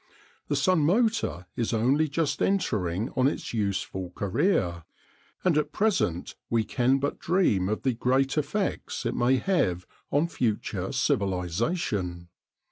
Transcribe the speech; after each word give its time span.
The 0.47 0.55
sun 0.55 0.79
motor 0.79 1.45
is 1.55 1.73
only 1.73 2.09
just 2.09 2.41
entering 2.41 3.11
on 3.15 3.27
its 3.27 3.53
useful 3.53 4.09
career, 4.15 4.83
and 5.43 5.55
at 5.59 5.73
present 5.73 6.33
we 6.49 6.63
can 6.63 6.97
but 6.97 7.19
dream 7.19 7.69
of 7.69 7.83
the 7.83 7.93
great 7.93 8.35
effects 8.35 9.05
it 9.05 9.13
may 9.13 9.35
have 9.37 9.85
on 10.09 10.27
future 10.27 10.91
civilisation. 10.91 12.29